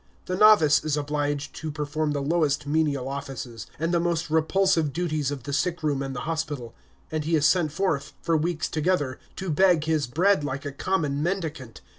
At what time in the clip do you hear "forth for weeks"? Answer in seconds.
7.71-8.67